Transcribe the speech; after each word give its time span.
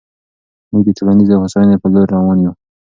موږ 0.71 0.83
د 0.85 0.89
ټولنیزې 0.97 1.35
هوساینې 1.41 1.77
په 1.81 1.87
لور 1.93 2.07
روان 2.15 2.37
یو. 2.45 2.53